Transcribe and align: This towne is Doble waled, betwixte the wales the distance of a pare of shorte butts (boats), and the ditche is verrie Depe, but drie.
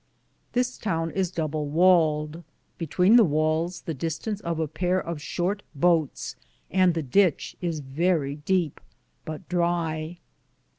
This 0.53 0.79
towne 0.79 1.11
is 1.11 1.29
Doble 1.29 1.67
waled, 1.69 2.43
betwixte 2.79 3.17
the 3.17 3.23
wales 3.23 3.81
the 3.81 3.93
distance 3.93 4.41
of 4.41 4.59
a 4.59 4.67
pare 4.67 4.99
of 4.99 5.21
shorte 5.21 5.61
butts 5.75 6.33
(boats), 6.33 6.35
and 6.71 6.95
the 6.95 7.03
ditche 7.03 7.55
is 7.61 7.81
verrie 7.81 8.37
Depe, 8.37 8.79
but 9.25 9.47
drie. 9.47 10.17